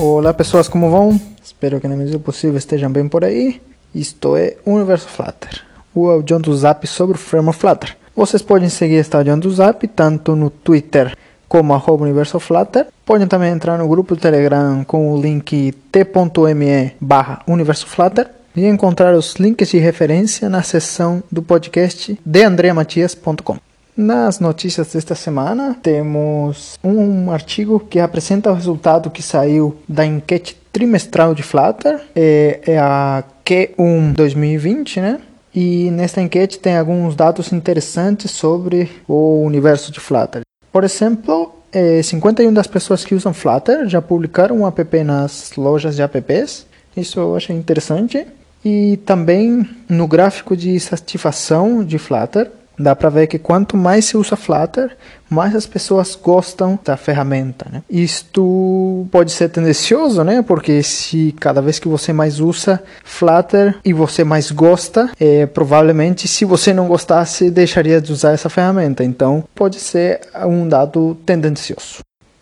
Olá 0.00 0.32
pessoas, 0.32 0.68
como 0.68 0.92
vão? 0.92 1.20
Espero 1.42 1.80
que 1.80 1.88
na 1.88 1.96
medida 1.96 2.18
do 2.18 2.22
possível 2.22 2.56
estejam 2.56 2.88
bem 2.88 3.08
por 3.08 3.24
aí. 3.24 3.60
Isto 3.92 4.36
é 4.36 4.54
Universo 4.64 5.08
Flutter, 5.08 5.60
o 5.92 6.08
audião 6.08 6.40
do 6.40 6.56
Zap 6.56 6.86
sobre 6.86 7.16
o 7.16 7.18
framework 7.18 7.58
Flutter. 7.58 7.96
Vocês 8.14 8.40
podem 8.40 8.68
seguir 8.68 8.94
este 8.94 9.16
audião 9.16 9.36
do 9.36 9.50
Zap 9.50 9.84
tanto 9.88 10.36
no 10.36 10.50
Twitter 10.50 11.16
como 11.48 11.74
arroba 11.74 12.04
Universo 12.04 12.38
Flutter. 12.38 12.86
Podem 13.04 13.26
também 13.26 13.50
entrar 13.50 13.76
no 13.76 13.88
grupo 13.88 14.14
do 14.14 14.20
Telegram 14.20 14.84
com 14.84 15.12
o 15.12 15.20
link 15.20 15.74
t.me 15.90 16.92
barra 17.00 17.42
Universo 17.48 17.88
Flutter 17.88 18.30
e 18.54 18.66
encontrar 18.66 19.16
os 19.16 19.34
links 19.34 19.68
de 19.68 19.78
referência 19.78 20.48
na 20.48 20.62
seção 20.62 21.24
do 21.28 21.42
podcast 21.42 22.16
de 22.24 22.44
andreamatias.com. 22.44 23.67
Nas 23.98 24.38
notícias 24.38 24.92
desta 24.92 25.16
semana, 25.16 25.76
temos 25.82 26.78
um 26.84 27.32
artigo 27.32 27.80
que 27.80 27.98
apresenta 27.98 28.48
o 28.48 28.54
resultado 28.54 29.10
que 29.10 29.20
saiu 29.20 29.76
da 29.88 30.06
enquete 30.06 30.56
trimestral 30.72 31.34
de 31.34 31.42
Flutter, 31.42 32.00
é, 32.14 32.60
é 32.64 32.78
a 32.78 33.24
Q1 33.44 34.12
2020, 34.12 35.00
né? 35.00 35.20
E 35.52 35.90
nesta 35.90 36.22
enquete 36.22 36.60
tem 36.60 36.76
alguns 36.76 37.16
dados 37.16 37.52
interessantes 37.52 38.30
sobre 38.30 38.88
o 39.08 39.42
universo 39.42 39.90
de 39.90 39.98
Flutter. 39.98 40.42
Por 40.70 40.84
exemplo, 40.84 41.56
é, 41.72 42.00
51 42.00 42.52
das 42.52 42.68
pessoas 42.68 43.04
que 43.04 43.16
usam 43.16 43.34
Flutter 43.34 43.88
já 43.88 44.00
publicaram 44.00 44.60
um 44.60 44.66
app 44.68 45.02
nas 45.02 45.54
lojas 45.56 45.96
de 45.96 46.02
apps. 46.02 46.66
Isso 46.96 47.18
eu 47.18 47.34
achei 47.34 47.56
interessante. 47.56 48.24
E 48.64 48.96
também 48.98 49.68
no 49.88 50.06
gráfico 50.06 50.56
de 50.56 50.78
satisfação 50.78 51.82
de 51.82 51.98
Flutter, 51.98 52.48
dá 52.78 52.94
para 52.94 53.08
ver 53.08 53.26
que 53.26 53.38
quanto 53.38 53.76
mais 53.76 54.04
se 54.04 54.16
usa 54.16 54.36
Flutter, 54.36 54.96
mais 55.28 55.54
as 55.54 55.66
pessoas 55.66 56.14
gostam 56.14 56.78
da 56.84 56.96
ferramenta. 56.96 57.66
Né? 57.70 57.82
Isto 57.90 59.06
pode 59.10 59.32
ser 59.32 59.48
tendencioso, 59.48 60.22
né? 60.24 60.42
Porque 60.42 60.82
se 60.82 61.34
cada 61.38 61.60
vez 61.60 61.78
que 61.78 61.88
você 61.88 62.12
mais 62.12 62.40
usa 62.40 62.82
Flutter 63.04 63.76
e 63.84 63.92
você 63.92 64.24
mais 64.24 64.50
gosta, 64.50 65.10
é, 65.18 65.46
provavelmente 65.46 66.28
se 66.28 66.44
você 66.44 66.72
não 66.72 66.86
gostasse, 66.86 67.50
deixaria 67.50 68.00
de 68.00 68.12
usar 68.12 68.32
essa 68.32 68.48
ferramenta. 68.48 69.04
Então, 69.04 69.44
pode 69.54 69.80
ser 69.80 70.20
um 70.46 70.68
dado 70.68 71.16
tendencioso. 71.26 71.98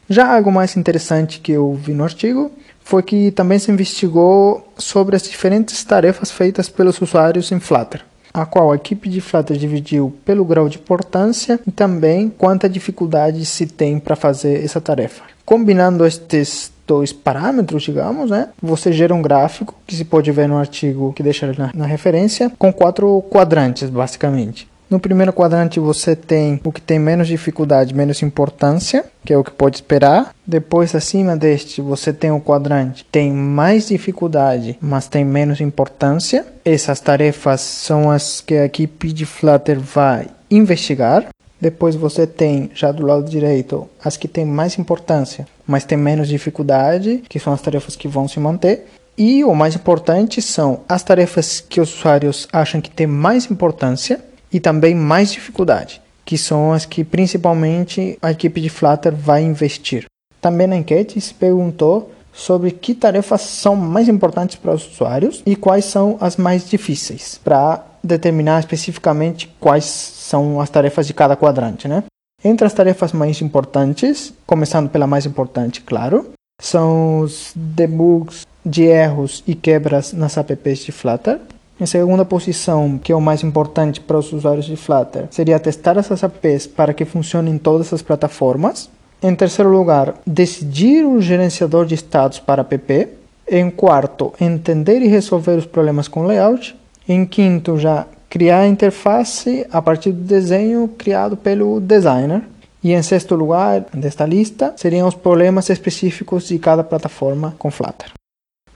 Já 0.08 0.36
algo 0.36 0.52
mais 0.52 0.76
interessante 0.76 1.40
que 1.40 1.52
eu 1.52 1.74
vi 1.74 1.92
no 1.92 2.04
artigo 2.04 2.52
foi 2.84 3.02
que 3.02 3.32
também 3.32 3.58
se 3.58 3.72
investigou 3.72 4.72
sobre 4.78 5.16
as 5.16 5.22
diferentes 5.22 5.82
tarefas 5.82 6.30
feitas 6.30 6.68
pelos 6.68 7.00
usuários 7.00 7.50
em 7.50 7.58
Flutter 7.58 8.04
a 8.36 8.44
qual 8.44 8.70
a 8.70 8.76
equipe 8.76 9.08
de 9.08 9.22
Flutter 9.22 9.56
dividiu 9.56 10.14
pelo 10.22 10.44
grau 10.44 10.68
de 10.68 10.76
importância 10.76 11.58
e 11.66 11.70
também 11.70 12.28
quanta 12.28 12.68
dificuldade 12.68 13.46
se 13.46 13.66
tem 13.66 13.98
para 13.98 14.14
fazer 14.14 14.62
essa 14.62 14.78
tarefa. 14.78 15.24
Combinando 15.42 16.04
estes 16.04 16.70
dois 16.86 17.14
parâmetros, 17.14 17.82
digamos, 17.82 18.30
né? 18.30 18.50
Você 18.62 18.92
gera 18.92 19.14
um 19.14 19.22
gráfico 19.22 19.74
que 19.86 19.96
se 19.96 20.04
pode 20.04 20.30
ver 20.30 20.48
no 20.48 20.58
artigo 20.58 21.14
que 21.14 21.22
deixa 21.22 21.50
na, 21.56 21.70
na 21.74 21.86
referência, 21.86 22.52
com 22.58 22.70
quatro 22.70 23.22
quadrantes, 23.30 23.88
basicamente. 23.88 24.68
No 24.88 25.00
primeiro 25.00 25.32
quadrante 25.32 25.80
você 25.80 26.14
tem 26.14 26.60
o 26.62 26.70
que 26.70 26.80
tem 26.80 26.98
menos 26.98 27.26
dificuldade, 27.26 27.92
menos 27.92 28.22
importância, 28.22 29.04
que 29.24 29.32
é 29.32 29.36
o 29.36 29.42
que 29.42 29.50
pode 29.50 29.76
esperar. 29.76 30.32
Depois, 30.46 30.94
acima 30.94 31.36
deste, 31.36 31.80
você 31.80 32.12
tem 32.12 32.30
o 32.30 32.40
quadrante 32.40 33.04
tem 33.10 33.32
mais 33.32 33.88
dificuldade, 33.88 34.78
mas 34.80 35.08
tem 35.08 35.24
menos 35.24 35.60
importância. 35.60 36.46
Essas 36.64 37.00
tarefas 37.00 37.60
são 37.60 38.10
as 38.10 38.40
que 38.40 38.54
a 38.54 38.64
equipe 38.64 39.12
de 39.12 39.26
Flutter 39.26 39.80
vai 39.80 40.28
investigar. 40.48 41.26
Depois 41.60 41.96
você 41.96 42.26
tem, 42.26 42.70
já 42.74 42.92
do 42.92 43.04
lado 43.04 43.28
direito, 43.28 43.88
as 44.04 44.16
que 44.16 44.28
têm 44.28 44.44
mais 44.44 44.78
importância, 44.78 45.48
mas 45.66 45.84
têm 45.84 45.98
menos 45.98 46.28
dificuldade, 46.28 47.24
que 47.28 47.40
são 47.40 47.52
as 47.52 47.62
tarefas 47.62 47.96
que 47.96 48.06
vão 48.06 48.28
se 48.28 48.38
manter. 48.38 48.86
E 49.18 49.42
o 49.42 49.54
mais 49.54 49.74
importante 49.74 50.42
são 50.42 50.80
as 50.88 51.02
tarefas 51.02 51.60
que 51.60 51.80
os 51.80 51.98
usuários 51.98 52.46
acham 52.52 52.80
que 52.80 52.90
têm 52.90 53.06
mais 53.06 53.50
importância 53.50 54.20
e 54.52 54.60
também 54.60 54.94
mais 54.94 55.32
dificuldade, 55.32 56.00
que 56.24 56.36
são 56.36 56.72
as 56.72 56.84
que 56.84 57.04
principalmente 57.04 58.18
a 58.20 58.30
equipe 58.30 58.60
de 58.60 58.68
Flutter 58.68 59.14
vai 59.14 59.42
investir. 59.42 60.06
Também 60.40 60.66
na 60.66 60.76
enquete 60.76 61.20
se 61.20 61.34
perguntou 61.34 62.12
sobre 62.32 62.70
que 62.70 62.94
tarefas 62.94 63.40
são 63.40 63.74
mais 63.74 64.08
importantes 64.08 64.56
para 64.56 64.74
os 64.74 64.86
usuários 64.86 65.42
e 65.46 65.56
quais 65.56 65.86
são 65.86 66.18
as 66.20 66.36
mais 66.36 66.68
difíceis, 66.68 67.40
para 67.42 67.84
determinar 68.04 68.60
especificamente 68.60 69.52
quais 69.58 69.84
são 69.84 70.60
as 70.60 70.68
tarefas 70.68 71.06
de 71.06 71.14
cada 71.14 71.36
quadrante, 71.36 71.88
né? 71.88 72.04
Entre 72.44 72.66
as 72.66 72.74
tarefas 72.74 73.12
mais 73.12 73.40
importantes, 73.40 74.32
começando 74.46 74.90
pela 74.90 75.06
mais 75.06 75.24
importante, 75.24 75.80
claro, 75.80 76.30
são 76.60 77.20
os 77.20 77.52
debugs 77.54 78.46
de 78.64 78.82
erros 78.84 79.42
e 79.46 79.54
quebras 79.54 80.12
nas 80.12 80.36
apps 80.36 80.80
de 80.80 80.92
Flutter, 80.92 81.40
em 81.78 81.84
segunda 81.84 82.24
posição, 82.24 82.98
que 82.98 83.12
é 83.12 83.14
o 83.14 83.20
mais 83.20 83.42
importante 83.42 84.00
para 84.00 84.18
os 84.18 84.32
usuários 84.32 84.64
de 84.64 84.76
Flutter, 84.76 85.26
seria 85.30 85.60
testar 85.60 85.98
essas 85.98 86.24
APIs 86.24 86.66
para 86.66 86.94
que 86.94 87.04
funcionem 87.04 87.54
em 87.54 87.58
todas 87.58 87.92
as 87.92 88.00
plataformas. 88.00 88.88
Em 89.22 89.34
terceiro 89.34 89.70
lugar, 89.70 90.14
decidir 90.26 91.04
o 91.04 91.20
gerenciador 91.20 91.84
de 91.84 91.94
estados 91.94 92.38
para 92.38 92.62
app. 92.62 93.08
Em 93.48 93.70
quarto, 93.70 94.32
entender 94.40 95.02
e 95.02 95.06
resolver 95.06 95.56
os 95.56 95.66
problemas 95.66 96.08
com 96.08 96.26
layout. 96.26 96.74
Em 97.08 97.24
quinto, 97.24 97.78
já 97.78 98.06
criar 98.28 98.60
a 98.60 98.66
interface 98.66 99.66
a 99.70 99.80
partir 99.80 100.12
do 100.12 100.24
desenho 100.24 100.88
criado 100.88 101.36
pelo 101.36 101.80
designer. 101.80 102.42
E 102.82 102.92
em 102.92 103.02
sexto 103.02 103.34
lugar 103.34 103.84
desta 103.92 104.24
lista 104.24 104.74
seriam 104.76 105.08
os 105.08 105.14
problemas 105.14 105.68
específicos 105.70 106.48
de 106.48 106.58
cada 106.58 106.82
plataforma 106.82 107.54
com 107.58 107.70
Flutter. 107.70 108.12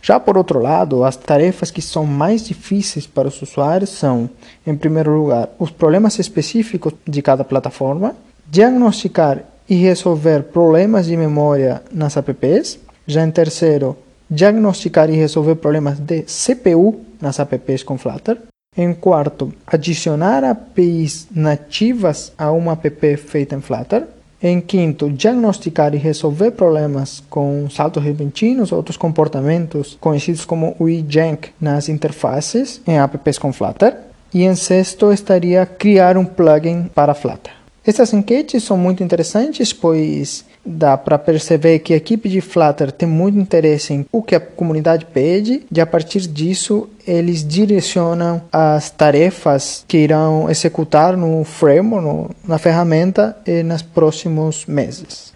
Já 0.02 0.18
por 0.18 0.38
outro 0.38 0.60
lado, 0.60 1.04
as 1.04 1.16
tarefas 1.16 1.70
que 1.70 1.82
são 1.82 2.06
mais 2.06 2.46
difíceis 2.46 3.06
para 3.06 3.28
os 3.28 3.40
usuários 3.42 3.90
são, 3.90 4.30
em 4.66 4.74
primeiro 4.76 5.14
lugar, 5.16 5.50
os 5.58 5.70
problemas 5.70 6.18
específicos 6.18 6.94
de 7.06 7.20
cada 7.20 7.44
plataforma, 7.44 8.16
diagnosticar 8.46 9.44
e 9.68 9.74
resolver 9.74 10.44
problemas 10.44 11.06
de 11.06 11.16
memória 11.16 11.82
nas 11.92 12.16
apps, 12.16 12.78
já 13.06 13.24
em 13.24 13.30
terceiro, 13.30 13.96
diagnosticar 14.28 15.10
e 15.10 15.16
resolver 15.16 15.56
problemas 15.56 15.98
de 15.98 16.22
CPU 16.22 17.00
nas 17.20 17.38
apps 17.38 17.82
com 17.82 17.98
Flutter, 17.98 18.38
em 18.76 18.94
quarto, 18.94 19.52
adicionar 19.66 20.44
APIs 20.44 21.26
nativas 21.34 22.32
a 22.38 22.52
uma 22.52 22.72
app 22.72 23.16
feita 23.16 23.56
em 23.56 23.60
Flutter, 23.60 24.06
em 24.42 24.60
quinto, 24.60 25.10
diagnosticar 25.10 25.94
e 25.94 25.98
resolver 25.98 26.52
problemas 26.52 27.22
com 27.28 27.68
saltos 27.68 28.02
repentinos, 28.02 28.72
outros 28.72 28.96
comportamentos 28.96 29.96
conhecidos 30.00 30.44
como 30.44 30.74
WeJank 30.80 31.50
nas 31.60 31.88
interfaces 31.88 32.80
em 32.86 32.98
apps 32.98 33.38
com 33.38 33.52
Flutter. 33.52 33.96
E 34.32 34.44
em 34.44 34.54
sexto, 34.54 35.12
estaria 35.12 35.66
criar 35.66 36.16
um 36.16 36.24
plugin 36.24 36.84
para 36.94 37.14
Flutter. 37.14 37.52
Essas 37.84 38.12
enquetes 38.12 38.62
são 38.62 38.76
muito 38.76 39.02
interessantes, 39.02 39.72
pois 39.72 40.44
dá 40.64 40.96
para 40.96 41.18
perceber 41.18 41.78
que 41.80 41.92
a 41.92 41.96
equipe 41.96 42.28
de 42.28 42.40
Flutter 42.40 42.92
tem 42.92 43.08
muito 43.08 43.38
interesse 43.38 43.92
em 43.92 44.06
o 44.12 44.22
que 44.22 44.34
a 44.34 44.40
comunidade 44.40 45.06
pede 45.06 45.62
e 45.70 45.80
a 45.80 45.86
partir 45.86 46.20
disso 46.20 46.88
eles 47.06 47.46
direcionam 47.46 48.42
as 48.52 48.90
tarefas 48.90 49.84
que 49.88 49.98
irão 49.98 50.50
executar 50.50 51.16
no 51.16 51.44
framework, 51.44 52.04
no, 52.04 52.30
na 52.46 52.58
ferramenta 52.58 53.36
e 53.46 53.62
nos 53.62 53.82
próximos 53.82 54.66
meses. 54.66 55.32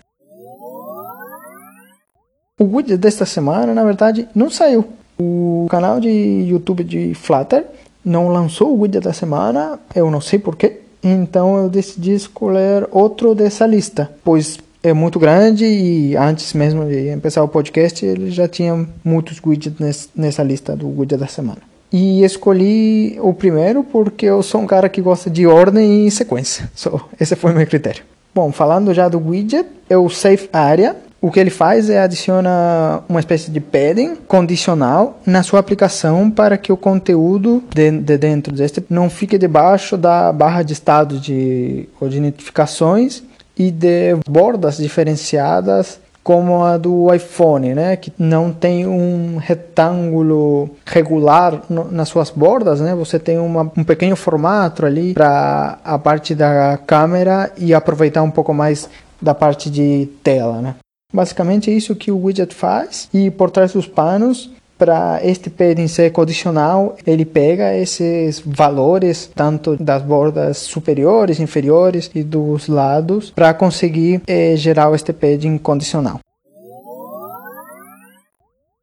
O 2.61 2.65
widget 2.65 2.99
desta 2.99 3.27
semana, 3.27 3.75
na 3.75 3.83
verdade, 3.83 4.29
não 4.35 4.49
saiu. 4.49 4.85
O 5.19 5.67
canal 5.69 5.99
de 5.99 6.09
YouTube 6.09 6.85
de 6.85 7.12
Flutter 7.15 7.67
não 8.05 8.29
lançou 8.29 8.73
o 8.73 8.81
widget 8.81 9.05
da 9.05 9.12
semana, 9.12 9.79
eu 9.94 10.11
não 10.11 10.21
sei 10.21 10.38
porquê. 10.38 10.81
Então 11.03 11.56
eu 11.59 11.69
decidi 11.69 12.15
escolher 12.15 12.88
outro 12.91 13.35
dessa 13.35 13.67
lista, 13.67 14.11
pois 14.25 14.59
é 14.85 14.93
muito 14.93 15.19
grande 15.19 15.65
e 15.65 16.15
antes 16.15 16.53
mesmo 16.53 16.85
de 16.85 17.17
começar 17.17 17.43
o 17.43 17.49
podcast 17.49 18.05
ele 18.05 18.31
já 18.31 18.47
tinha 18.47 18.87
muitos 19.03 19.41
widgets 19.45 20.11
nessa 20.15 20.43
lista 20.43 20.77
do 20.77 20.87
widget 20.87 21.19
da 21.19 21.27
semana. 21.27 21.59
E 21.91 22.23
escolhi 22.23 23.19
o 23.21 23.33
primeiro 23.33 23.83
porque 23.83 24.27
eu 24.27 24.43
sou 24.43 24.61
um 24.61 24.67
cara 24.67 24.89
que 24.91 25.01
gosta 25.01 25.31
de 25.31 25.47
ordem 25.47 26.07
e 26.07 26.11
sequência. 26.11 26.71
So, 26.77 27.01
esse 27.19 27.35
foi 27.35 27.53
o 27.53 27.55
meu 27.55 27.67
critério. 27.67 28.03
Bom, 28.35 28.53
falando 28.53 28.93
já 28.93 29.09
do 29.09 29.19
widget, 29.19 29.67
é 29.89 29.97
o 29.97 30.11
Safe 30.11 30.49
Area. 30.53 30.97
O 31.21 31.31
que 31.31 31.41
ele 31.41 31.49
faz 31.49 31.89
é 31.89 32.01
adiciona 32.01 33.03
uma 33.09 33.21
espécie 33.21 33.51
de 33.51 33.61
padding 33.61 34.17
condicional 34.29 35.19
na 35.25 35.43
sua 35.43 35.61
aplicação 35.61 36.31
para 36.31 36.59
que 36.59 36.71
o 36.71 36.77
conteúdo 36.77 37.65
de, 37.75 37.91
de 37.91 38.19
dentro 38.19 38.53
deste 38.53 38.85
não 38.91 39.09
fique 39.09 39.39
debaixo 39.39 39.97
da 39.97 40.31
barra 40.31 40.63
de 40.63 40.75
estado 40.75 41.19
de, 41.19 41.89
ou 41.99 42.11
de 42.11 42.21
notificações 42.21 43.23
e 43.56 43.71
de 43.71 44.17
bordas 44.29 44.77
diferenciadas 44.77 45.99
como 46.25 46.65
a 46.65 46.79
do 46.79 47.12
iPhone, 47.12 47.75
né, 47.75 47.97
que 47.97 48.11
não 48.19 48.51
tem 48.51 48.87
um 48.87 49.37
retângulo 49.37 50.71
regular 50.87 51.62
no, 51.69 51.91
nas 51.93 52.09
suas 52.09 52.31
bordas, 52.31 52.81
né? 52.81 52.95
Você 52.95 53.19
tem 53.19 53.39
uma, 53.39 53.71
um 53.77 53.85
pequeno 53.85 54.17
formato 54.17 54.87
ali 54.87 55.12
para 55.12 55.79
a 55.85 55.99
parte 55.99 56.35
da 56.35 56.79
câmera 56.87 57.53
e 57.59 57.75
aproveitar 57.75 58.23
um 58.23 58.31
pouco 58.31 58.55
mais 58.55 58.89
da 59.21 59.35
parte 59.35 59.69
de 59.69 60.09
tela, 60.23 60.62
né? 60.62 60.77
Basicamente 61.12 61.71
é 61.71 61.75
isso 61.75 61.95
que 61.95 62.11
o 62.11 62.25
widget 62.25 62.55
faz 62.55 63.09
e 63.12 63.31
por 63.31 63.50
trás 63.50 63.75
dos 63.75 63.87
panos 63.87 64.50
para 64.79 65.21
este 65.23 65.53
ser 65.88 66.11
condicional, 66.11 66.97
ele 67.06 67.25
pega 67.25 67.76
esses 67.76 68.43
valores 68.44 69.31
tanto 69.35 69.76
das 69.76 70.03
bordas 70.03 70.59
superiores, 70.59 71.41
inferiores 71.41 72.11
e 72.15 72.23
dos 72.23 72.69
lados 72.69 73.31
para 73.31 73.55
conseguir 73.55 74.23
eh, 74.26 74.56
gerar 74.56 74.93
este 74.94 75.12
padding 75.12 75.59
condicional. 75.59 76.21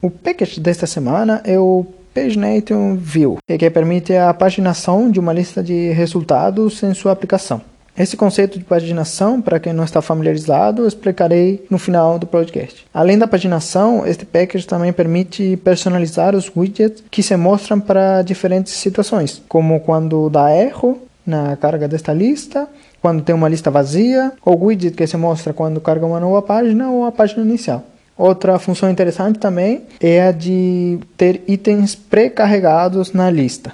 O 0.01 0.09
package 0.09 0.59
desta 0.59 0.88
semana 0.88 1.41
é 1.45 1.59
o 1.59 1.85
PageNation 2.13 2.95
View, 2.95 3.38
que 3.47 3.69
permite 3.69 4.15
a 4.15 4.33
paginação 4.33 5.09
de 5.09 5.19
uma 5.19 5.31
lista 5.31 5.63
de 5.63 5.91
resultados 5.91 6.81
em 6.83 6.93
sua 6.93 7.11
aplicação. 7.11 7.61
Esse 8.01 8.18
conceito 8.18 8.57
de 8.57 8.65
paginação, 8.65 9.39
para 9.39 9.59
quem 9.59 9.74
não 9.74 9.83
está 9.83 10.01
familiarizado, 10.01 10.81
eu 10.81 10.88
explicarei 10.88 11.63
no 11.69 11.77
final 11.77 12.18
do 12.18 12.25
podcast. 12.25 12.83
Além 12.92 13.15
da 13.15 13.27
paginação, 13.27 14.07
este 14.07 14.25
package 14.25 14.65
também 14.65 14.92
permite 14.92 15.56
personalizar 15.57 16.36
os 16.36 16.51
widgets 16.57 17.03
que 17.12 17.21
se 17.21 17.38
mostram 17.38 17.80
para 17.80 18.24
diferentes 18.24 18.74
situações, 18.74 19.39
como 19.48 19.80
quando 19.81 20.31
dá 20.31 20.51
erro 20.51 20.98
na 21.24 21.56
carga 21.56 21.88
desta 21.88 22.12
lista, 22.12 22.68
quando 23.00 23.21
tem 23.21 23.36
uma 23.36 23.48
lista 23.48 23.69
vazia, 23.69 24.31
ou 24.44 24.65
widget 24.65 24.98
que 24.98 25.06
se 25.06 25.15
mostra 25.15 25.53
quando 25.53 25.80
carga 25.80 26.03
uma 26.03 26.19
nova 26.19 26.42
página 26.42 26.89
ou 26.89 27.06
a 27.06 27.12
página 27.12 27.44
inicial. 27.44 27.83
Outra 28.18 28.57
função 28.57 28.89
interessante 28.89 29.38
também 29.38 29.83
é 30.00 30.24
a 30.27 30.31
de 30.31 30.98
ter 31.15 31.44
itens 31.48 31.94
pré-carregados 31.94 33.13
na 33.13 33.30
lista. 33.30 33.71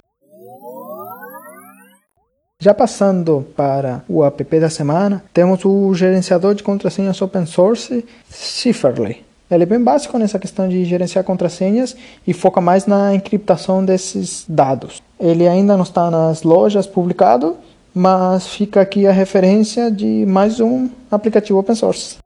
Já 2.60 2.74
passando 2.74 3.46
para 3.56 4.04
o 4.10 4.26
app 4.26 4.60
da 4.60 4.68
semana, 4.68 5.24
temos 5.32 5.64
o 5.64 5.94
gerenciador 5.94 6.56
de 6.56 6.64
contrasenhas 6.64 7.22
open 7.22 7.46
source 7.46 8.04
Cipherly. 8.32 9.24
Ele 9.50 9.62
é 9.62 9.66
bem 9.68 9.80
básico 9.80 10.18
nessa 10.18 10.40
questão 10.40 10.68
de 10.68 10.84
gerenciar 10.84 11.24
contrasenhas 11.24 11.96
e 12.26 12.34
foca 12.34 12.60
mais 12.60 12.88
na 12.88 13.14
encriptação 13.14 13.86
desses 13.86 14.44
dados. 14.50 15.04
Ele 15.20 15.48
ainda 15.48 15.78
não 15.78 15.84
está 15.84 16.10
nas 16.10 16.42
lojas 16.42 16.88
publicado, 16.88 17.58
mas 17.94 18.48
fica 18.48 18.82
aqui 18.82 19.06
a 19.06 19.12
referência 19.12 19.92
de 19.92 20.26
mais 20.26 20.60
um 20.60 20.90
aplicativo 21.12 21.60
open 21.60 21.76
source. 21.76 22.18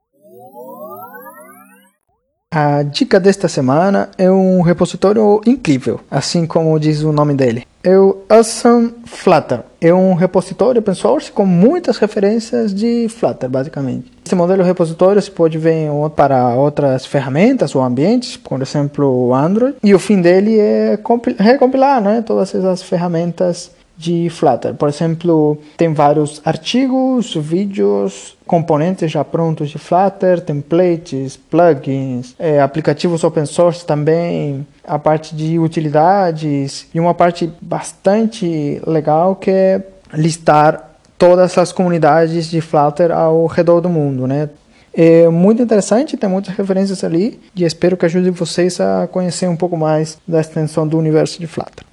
A 2.50 2.82
dica 2.82 3.20
desta 3.20 3.48
semana 3.48 4.08
é 4.16 4.30
um 4.30 4.62
repositório 4.62 5.42
incrível, 5.46 6.00
assim 6.10 6.46
como 6.46 6.80
diz 6.80 7.02
o 7.02 7.12
nome 7.12 7.34
dele. 7.34 7.66
É 7.84 7.98
o 7.98 8.18
Awesome 8.28 8.94
Flutter. 9.04 9.60
É 9.80 9.92
um 9.92 10.14
repositório 10.14 10.78
open 10.78 10.94
source 10.94 11.32
com 11.32 11.44
muitas 11.44 11.98
referências 11.98 12.72
de 12.72 13.08
Flutter, 13.08 13.50
basicamente. 13.50 14.12
Esse 14.24 14.36
modelo 14.36 14.62
repositório 14.62 15.20
se 15.20 15.30
pode 15.30 15.58
ver 15.58 15.88
para 16.14 16.54
outras 16.54 17.04
ferramentas 17.04 17.74
ou 17.74 17.82
ambientes, 17.82 18.36
por 18.36 18.62
exemplo, 18.62 19.28
o 19.28 19.34
Android. 19.34 19.76
E 19.82 19.92
o 19.92 19.98
fim 19.98 20.20
dele 20.20 20.60
é 20.60 20.98
recompilar 21.38 22.00
né, 22.00 22.22
todas 22.24 22.54
essas 22.54 22.82
ferramentas 22.82 23.72
de 24.02 24.28
Flutter. 24.28 24.74
Por 24.74 24.88
exemplo, 24.88 25.56
tem 25.76 25.94
vários 25.94 26.42
artigos, 26.44 27.34
vídeos, 27.36 28.36
componentes 28.46 29.10
já 29.10 29.24
prontos 29.24 29.70
de 29.70 29.78
Flutter, 29.78 30.40
templates, 30.40 31.36
plugins, 31.36 32.34
é, 32.38 32.60
aplicativos 32.60 33.22
open 33.22 33.46
source 33.46 33.86
também, 33.86 34.66
a 34.84 34.98
parte 34.98 35.36
de 35.36 35.58
utilidades 35.58 36.88
e 36.92 36.98
uma 36.98 37.14
parte 37.14 37.50
bastante 37.60 38.82
legal 38.84 39.36
que 39.36 39.50
é 39.50 39.82
listar 40.12 40.90
todas 41.16 41.56
as 41.56 41.70
comunidades 41.70 42.50
de 42.50 42.60
Flutter 42.60 43.12
ao 43.12 43.46
redor 43.46 43.80
do 43.80 43.88
mundo, 43.88 44.26
né? 44.26 44.50
É 44.94 45.26
muito 45.28 45.62
interessante, 45.62 46.18
tem 46.18 46.28
muitas 46.28 46.54
referências 46.54 47.02
ali 47.02 47.40
e 47.56 47.64
espero 47.64 47.96
que 47.96 48.04
ajude 48.04 48.30
vocês 48.30 48.78
a 48.78 49.06
conhecer 49.06 49.48
um 49.48 49.56
pouco 49.56 49.76
mais 49.76 50.18
da 50.28 50.40
extensão 50.40 50.86
do 50.86 50.98
universo 50.98 51.40
de 51.40 51.46
Flutter. 51.46 51.91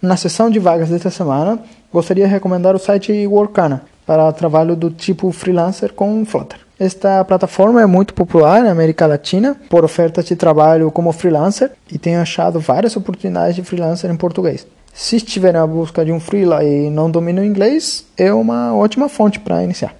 Na 0.00 0.16
seção 0.16 0.48
de 0.48 0.60
vagas 0.60 0.90
desta 0.90 1.10
semana, 1.10 1.58
gostaria 1.92 2.24
de 2.24 2.30
recomendar 2.30 2.72
o 2.72 2.78
site 2.78 3.26
Workana 3.26 3.82
para 4.06 4.32
trabalho 4.32 4.76
do 4.76 4.92
tipo 4.92 5.32
freelancer 5.32 5.92
com 5.92 6.24
Flutter. 6.24 6.60
Esta 6.78 7.24
plataforma 7.24 7.82
é 7.82 7.86
muito 7.86 8.14
popular 8.14 8.62
na 8.62 8.70
América 8.70 9.08
Latina 9.08 9.56
por 9.68 9.84
ofertas 9.84 10.24
de 10.24 10.36
trabalho 10.36 10.92
como 10.92 11.10
freelancer 11.10 11.72
e 11.90 11.98
tenho 11.98 12.20
achado 12.20 12.60
várias 12.60 12.96
oportunidades 12.96 13.56
de 13.56 13.64
freelancer 13.64 14.08
em 14.08 14.16
português. 14.16 14.64
Se 14.94 15.16
estiver 15.16 15.52
na 15.52 15.66
busca 15.66 16.04
de 16.04 16.12
um 16.12 16.20
freela 16.20 16.62
e 16.62 16.88
não 16.90 17.10
domina 17.10 17.40
o 17.40 17.44
inglês, 17.44 18.04
é 18.16 18.32
uma 18.32 18.76
ótima 18.76 19.08
fonte 19.08 19.40
para 19.40 19.64
iniciar. 19.64 19.96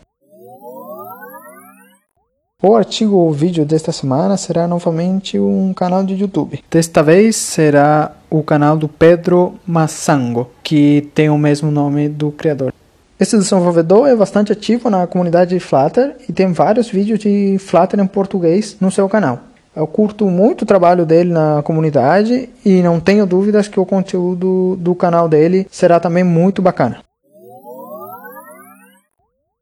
O 2.60 2.74
artigo 2.74 3.14
ou 3.14 3.32
vídeo 3.32 3.64
desta 3.64 3.92
semana 3.92 4.36
será 4.36 4.66
novamente 4.66 5.38
um 5.38 5.72
canal 5.72 6.02
de 6.02 6.14
YouTube. 6.14 6.58
Desta 6.68 7.04
vez 7.04 7.36
será 7.36 8.10
o 8.28 8.42
canal 8.42 8.76
do 8.76 8.88
Pedro 8.88 9.54
Massango, 9.64 10.50
que 10.64 11.08
tem 11.14 11.30
o 11.30 11.38
mesmo 11.38 11.70
nome 11.70 12.08
do 12.08 12.32
criador. 12.32 12.72
Esse 13.20 13.38
desenvolvedor 13.38 14.08
é 14.08 14.16
bastante 14.16 14.50
ativo 14.50 14.90
na 14.90 15.06
comunidade 15.06 15.54
de 15.54 15.60
Flutter 15.60 16.16
e 16.28 16.32
tem 16.32 16.52
vários 16.52 16.90
vídeos 16.90 17.20
de 17.20 17.58
Flutter 17.60 18.00
em 18.00 18.06
português 18.08 18.76
no 18.80 18.90
seu 18.90 19.08
canal. 19.08 19.38
Eu 19.76 19.86
curto 19.86 20.26
muito 20.26 20.62
o 20.62 20.66
trabalho 20.66 21.06
dele 21.06 21.30
na 21.30 21.62
comunidade 21.62 22.48
e 22.64 22.82
não 22.82 22.98
tenho 22.98 23.24
dúvidas 23.24 23.68
que 23.68 23.78
o 23.78 23.86
conteúdo 23.86 24.74
do 24.80 24.96
canal 24.96 25.28
dele 25.28 25.64
será 25.70 26.00
também 26.00 26.24
muito 26.24 26.60
bacana. 26.60 27.07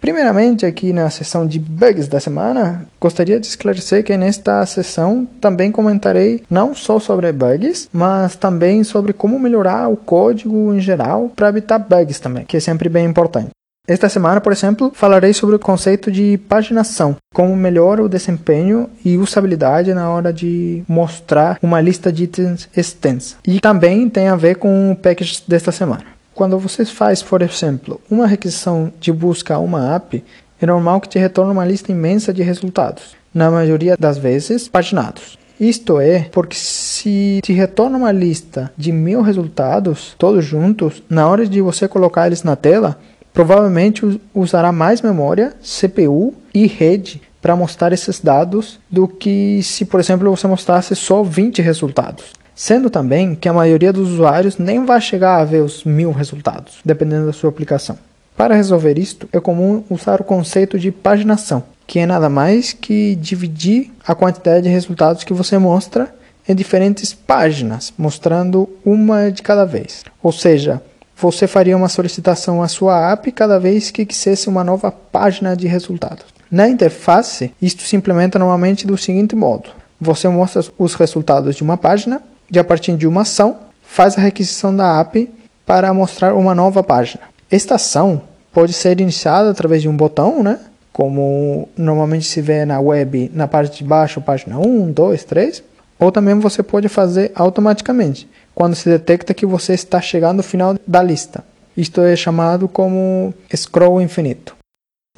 Primeiramente, 0.07 0.65
aqui 0.65 0.93
na 0.93 1.11
seção 1.11 1.45
de 1.45 1.59
bugs 1.59 2.07
da 2.07 2.21
semana, 2.21 2.87
gostaria 3.01 3.41
de 3.41 3.47
esclarecer 3.49 4.05
que 4.05 4.17
nesta 4.17 4.65
sessão 4.65 5.27
também 5.41 5.73
comentarei 5.73 6.45
não 6.49 6.77
só 6.77 7.01
sobre 7.01 7.33
bugs, 7.33 7.89
mas 7.93 8.37
também 8.37 8.85
sobre 8.85 9.13
como 9.13 9.37
melhorar 9.37 9.89
o 9.89 9.97
código 9.97 10.73
em 10.73 10.79
geral 10.79 11.29
para 11.35 11.49
evitar 11.49 11.81
bugs 11.81 12.21
também, 12.21 12.45
que 12.45 12.57
é 12.57 12.61
sempre 12.61 12.89
bem 12.89 13.05
importante. 13.05 13.51
Esta 13.85 14.09
semana, 14.09 14.41
por 14.41 14.53
exemplo, 14.53 14.93
falarei 14.95 15.33
sobre 15.33 15.57
o 15.57 15.61
conceito 15.61 16.09
de 16.09 16.39
paginação, 16.49 17.17
como 17.35 17.57
melhora 17.57 18.01
o 18.01 18.09
desempenho 18.09 18.89
e 19.05 19.19
usabilidade 19.19 19.93
na 19.93 20.09
hora 20.09 20.33
de 20.33 20.85
mostrar 20.87 21.59
uma 21.61 21.81
lista 21.81 22.13
de 22.13 22.25
itens 22.25 22.69
extensa. 22.77 23.39
E 23.45 23.59
também 23.59 24.09
tem 24.09 24.29
a 24.29 24.37
ver 24.37 24.55
com 24.55 24.93
o 24.93 24.95
package 24.95 25.43
desta 25.49 25.73
semana. 25.73 26.16
Quando 26.37 26.59
você 26.59 26.85
faz, 26.85 27.23
por 27.23 27.41
exemplo, 27.41 27.99
uma 28.11 28.27
requisição 28.27 28.93
de 29.01 29.11
busca 29.11 29.55
a 29.55 29.59
uma 29.59 29.95
app, 29.95 30.23
é 30.61 30.67
normal 30.67 31.01
que 31.01 31.09
te 31.09 31.19
retorne 31.19 31.51
uma 31.51 31.65
lista 31.65 31.91
imensa 31.91 32.31
de 32.31 32.43
resultados, 32.43 33.17
na 33.33 33.51
maioria 33.51 33.97
das 33.99 34.19
vezes 34.19 34.69
paginados. 34.69 35.39
Isto 35.59 35.99
é 35.99 36.29
porque 36.31 36.55
se 36.55 37.41
te 37.43 37.55
retorna 37.55 37.97
uma 37.97 38.13
lista 38.13 38.71
de 38.77 38.93
mil 38.93 39.23
resultados, 39.23 40.15
todos 40.19 40.45
juntos, 40.45 41.03
na 41.09 41.27
hora 41.27 41.47
de 41.47 41.63
você 41.63 41.89
colocar 41.89 42.27
eles 42.27 42.43
na 42.43 42.55
tela, 42.55 42.99
provavelmente 43.33 44.21
usará 44.35 44.71
mais 44.71 45.01
memória, 45.01 45.55
CPU 45.63 46.35
e 46.53 46.67
rede 46.67 47.23
para 47.41 47.57
mostrar 47.57 47.95
esses 47.95 48.21
dados 48.21 48.79
do 48.91 49.09
que 49.09 49.63
se, 49.63 49.87
por 49.87 50.01
exemplo, 50.01 50.37
você 50.37 50.47
mostrasse 50.47 50.95
só 50.95 51.23
20 51.23 51.63
resultados. 51.63 52.35
Sendo 52.57 52.89
também 52.89 53.35
que 53.35 53.51
a 53.51 53.53
maioria 53.53 53.93
dos 53.93 54.13
usuários 54.13 54.57
nem 54.57 54.83
vai 54.87 54.99
chegar 54.99 55.37
a 55.37 55.45
ver 55.45 55.61
os 55.63 55.85
mil 55.85 56.11
resultados, 56.11 56.79
dependendo 56.83 57.27
da 57.27 57.33
sua 57.35 57.51
aplicação. 57.51 57.99
Para 58.35 58.55
resolver 58.55 58.99
isto, 58.99 59.29
é 59.31 59.39
comum 59.39 59.85
usar 59.91 60.23
o 60.23 60.25
conceito 60.25 60.79
de 60.79 60.91
paginação, 60.91 61.63
que 61.87 61.99
é 61.99 62.07
nada 62.07 62.31
mais 62.31 62.73
que 62.73 63.15
dividir 63.17 63.93
a 64.07 64.15
quantidade 64.15 64.63
de 64.63 64.71
resultados 64.71 65.23
que 65.23 65.35
você 65.35 65.59
mostra 65.59 66.15
em 66.49 66.55
diferentes 66.55 67.13
páginas, 67.13 67.93
mostrando 67.99 68.67
uma 68.83 69.31
de 69.31 69.43
cada 69.43 69.67
vez. 69.67 70.03
Ou 70.23 70.33
seja, 70.33 70.81
você 71.15 71.47
faria 71.47 71.77
uma 71.77 71.91
solicitação 71.91 72.63
à 72.63 72.69
sua 72.69 73.13
app 73.13 73.31
cada 73.33 73.61
vez 73.61 73.91
que 73.91 74.07
quisesse 74.07 74.49
uma 74.49 74.65
nova 74.65 74.91
página 74.91 75.55
de 75.55 75.67
resultados. 75.67 76.25
Na 76.51 76.67
interface, 76.67 77.53
isto 77.61 77.83
se 77.83 77.97
implementa 77.97 78.39
normalmente 78.39 78.87
do 78.87 78.97
seguinte 78.97 79.37
modo: 79.37 79.69
você 80.01 80.27
mostra 80.27 80.65
os 80.79 80.95
resultados 80.95 81.55
de 81.57 81.63
uma 81.63 81.77
página 81.77 82.23
de 82.51 82.59
a 82.59 82.65
partir 82.65 82.97
de 82.97 83.07
uma 83.07 83.23
ação, 83.23 83.59
faz 83.83 84.17
a 84.17 84.21
requisição 84.21 84.75
da 84.75 85.01
app 85.01 85.31
para 85.65 85.93
mostrar 85.93 86.35
uma 86.35 86.55
nova 86.55 86.83
página. 86.83 87.25
Esta 87.51 87.77
ação 87.77 88.23
pode 88.53 88.73
ser 88.73 89.01
iniciada 89.01 89.51
através 89.51 89.83
de 89.83 89.89
um 89.89 89.97
botão, 89.97 90.43
né? 90.43 90.59
como 90.93 91.69
normalmente 91.77 92.25
se 92.25 92.41
vê 92.41 92.65
na 92.65 92.81
web, 92.81 93.31
na 93.35 93.47
parte 93.47 93.79
de 93.79 93.85
baixo, 93.85 94.19
página 94.19 94.59
1, 94.59 94.93
2, 94.93 95.25
3, 95.25 95.63
ou 95.99 96.11
também 96.11 96.39
você 96.39 96.63
pode 96.63 96.89
fazer 96.89 97.33
automaticamente, 97.35 98.29
quando 98.55 98.75
se 98.75 98.89
detecta 98.89 99.35
que 99.35 99.45
você 99.45 99.75
está 99.75 100.01
chegando 100.01 100.39
ao 100.39 100.43
final 100.43 100.75
da 100.87 101.03
lista. 101.03 101.45
Isto 101.77 102.01
é 102.01 102.17
chamado 102.17 102.67
como 102.67 103.35
scroll 103.55 104.01
infinito. 104.01 104.57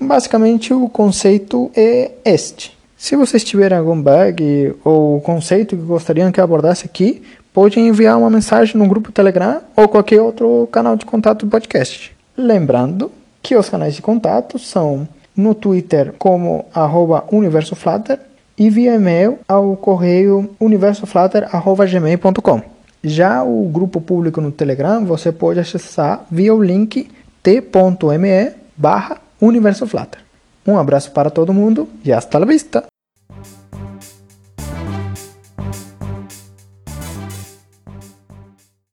Basicamente, 0.00 0.72
o 0.72 0.88
conceito 0.88 1.70
é 1.76 2.12
este. 2.24 2.77
Se 2.98 3.14
vocês 3.14 3.44
tiverem 3.44 3.78
algum 3.78 4.02
bug 4.02 4.74
ou 4.84 5.20
conceito 5.20 5.76
que 5.76 5.82
gostariam 5.82 6.32
que 6.32 6.40
abordasse 6.40 6.84
aqui, 6.84 7.22
pode 7.54 7.78
enviar 7.78 8.18
uma 8.18 8.28
mensagem 8.28 8.76
no 8.76 8.88
grupo 8.88 9.12
Telegram 9.12 9.60
ou 9.76 9.88
qualquer 9.88 10.20
outro 10.20 10.68
canal 10.72 10.96
de 10.96 11.06
contato 11.06 11.46
do 11.46 11.50
podcast. 11.50 12.12
Lembrando 12.36 13.12
que 13.40 13.54
os 13.54 13.68
canais 13.68 13.94
de 13.94 14.02
contato 14.02 14.58
são 14.58 15.06
no 15.36 15.54
Twitter 15.54 16.12
como 16.18 16.64
arroba 16.74 17.22
universoflutter 17.30 18.18
e 18.58 18.68
via 18.68 18.96
e-mail 18.96 19.38
ao 19.46 19.76
correio 19.76 20.50
universoflutter.gmail.com. 20.58 22.62
Já 23.04 23.44
o 23.44 23.68
grupo 23.68 24.00
público 24.00 24.40
no 24.40 24.50
Telegram 24.50 25.04
você 25.04 25.30
pode 25.30 25.60
acessar 25.60 26.26
via 26.28 26.52
o 26.52 26.60
link 26.60 27.08
t.me 27.44 28.50
barra 28.76 29.18
universoflutter. 29.40 30.27
Um 30.68 30.76
abraço 30.76 31.12
para 31.12 31.30
todo 31.30 31.54
mundo 31.54 31.88
e 32.04 32.12
hasta 32.12 32.38
la 32.38 32.44
vista! 32.44 32.84